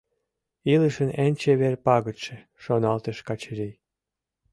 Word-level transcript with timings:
«Илышын 0.73 1.09
эн 1.23 1.33
чевер 1.41 1.75
пагытше»,— 1.85 2.35
шоналтыш 2.63 3.17
Качырий. 3.27 3.75